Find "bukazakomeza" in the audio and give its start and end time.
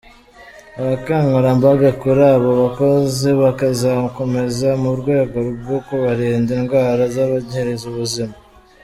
3.39-4.69